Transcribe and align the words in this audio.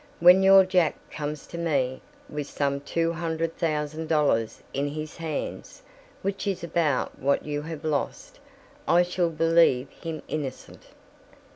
When 0.19 0.41
your 0.41 0.65
Jack 0.65 0.95
comes 1.11 1.45
to 1.45 1.59
me, 1.59 2.01
with 2.27 2.47
some 2.47 2.81
two 2.81 3.13
hundred 3.13 3.55
thousand 3.55 4.09
dollars 4.09 4.63
in 4.73 4.87
his 4.87 5.17
hands, 5.17 5.83
which 6.23 6.47
is 6.47 6.63
about 6.63 7.19
what 7.19 7.45
you 7.45 7.61
have 7.61 7.85
lost, 7.85 8.39
I 8.87 9.03
shall 9.03 9.29
believe 9.29 9.91
him 9.91 10.23
innocent." 10.27 10.87